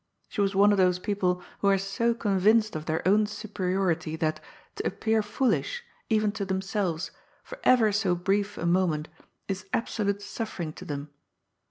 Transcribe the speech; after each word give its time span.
She 0.29 0.41
was 0.41 0.55
one 0.55 0.71
of 0.71 0.79
those 0.79 0.97
people 0.97 1.43
who 1.59 1.67
are 1.69 1.77
so 1.77 2.15
convinced 2.15 2.75
of 2.75 2.87
their 2.87 3.07
own 3.07 3.27
superiority 3.27 4.15
that, 4.15 4.39
to 4.77 4.87
appear 4.87 5.21
foolish, 5.21 5.83
even 6.09 6.31
to 6.31 6.43
themselves, 6.43 7.11
for 7.43 7.59
ever 7.63 7.91
so 7.91 8.15
brief 8.15 8.57
a 8.57 8.65
moment, 8.65 9.09
is 9.47 9.67
absolute 9.73 10.23
suffering 10.23 10.73
to 10.73 10.85
them. 10.85 11.11